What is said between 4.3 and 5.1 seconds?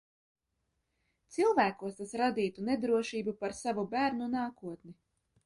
nākotni.